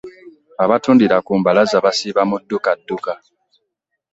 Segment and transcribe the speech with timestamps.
[0.63, 3.11] abatundira ku mbalaza basiiba mu ddukadduka.